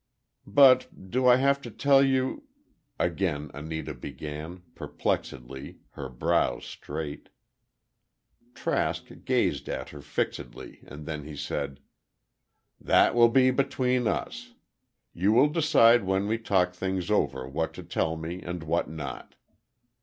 "But 0.47 1.11
do 1.11 1.27
I 1.27 1.35
have 1.35 1.61
to 1.61 1.69
tell 1.69 2.03
you—" 2.03 2.45
again 2.97 3.51
Anita 3.53 3.93
began, 3.93 4.63
perplexedly—her 4.73 6.09
brows 6.09 6.65
straight. 6.65 7.29
Trask 8.55 9.05
gazed 9.23 9.69
at 9.69 9.89
her 9.89 10.01
fixedly, 10.01 10.81
and 10.87 11.05
then 11.05 11.25
he 11.25 11.35
said, 11.35 11.81
"That 12.79 13.13
will 13.13 13.29
be 13.29 13.51
between 13.51 14.07
us. 14.07 14.55
You 15.13 15.33
will 15.33 15.49
decide 15.49 16.03
when 16.03 16.25
we 16.25 16.39
talk 16.39 16.73
things 16.73 17.11
over, 17.11 17.47
what 17.47 17.71
to 17.75 17.83
tell 17.83 18.15
me 18.17 18.41
and 18.41 18.63
what 18.63 18.89
not." 18.89 19.35